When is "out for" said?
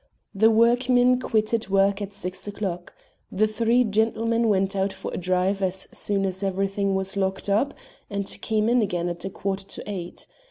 4.75-5.13